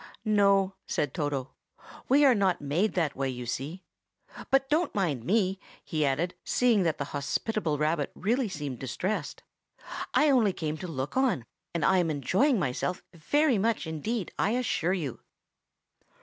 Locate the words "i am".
11.85-12.09